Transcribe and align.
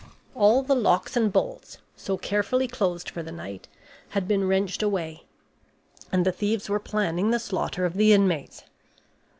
All 0.33 0.63
the 0.63 0.73
locks 0.73 1.15
and 1.15 1.31
bolts, 1.31 1.77
so 1.95 2.17
carefully 2.17 2.67
closed 2.67 3.07
for 3.07 3.21
the 3.21 3.31
night, 3.31 3.67
had 4.09 4.27
been 4.27 4.47
wrenched 4.47 4.81
away, 4.81 5.25
and 6.11 6.25
the 6.25 6.31
thieves 6.31 6.67
were 6.67 6.79
planning 6.79 7.29
the 7.29 7.37
slaughter 7.37 7.85
of 7.85 7.93
the 7.93 8.11
inmates. 8.11 8.63